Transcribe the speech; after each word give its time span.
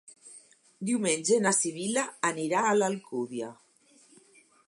Diumenge 0.89 1.37
na 1.43 1.51
Sibil·la 1.57 2.07
anirà 2.31 2.65
a 2.69 2.73
l'Alcúdia. 2.79 3.51